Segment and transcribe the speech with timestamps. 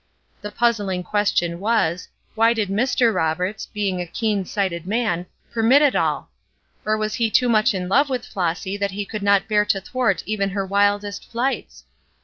[0.41, 3.13] The puzzling question was, why did Mr.
[3.13, 6.31] Roberts, being a keen sighted man, permit it all!
[6.83, 9.79] Or was he so much in love with Flossy that he could not bear to
[9.79, 11.83] thwart even her wildest flights?